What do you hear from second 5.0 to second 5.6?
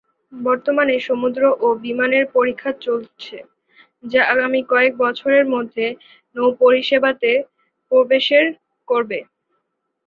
বছরের